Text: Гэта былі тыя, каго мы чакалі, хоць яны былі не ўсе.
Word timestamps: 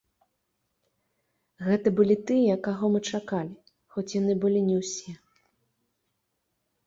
Гэта 1.65 1.87
былі 1.99 2.15
тыя, 2.31 2.55
каго 2.67 2.85
мы 2.95 2.99
чакалі, 3.13 3.53
хоць 3.97 4.07
яны 4.21 4.33
былі 4.45 4.61
не 4.69 4.75
ўсе. 4.81 5.11